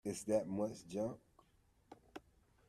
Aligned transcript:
It's 0.03 0.23
that 0.23 0.47
much 0.47 0.85
junk. 0.89 1.17